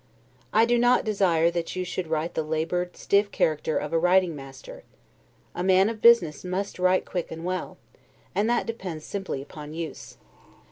[0.51, 4.35] I do not desire that you should write the labored, stiff character of a writing
[4.35, 4.83] master:
[5.53, 7.77] a man of business must write quick and well,
[8.33, 10.17] and that depends simply upon use.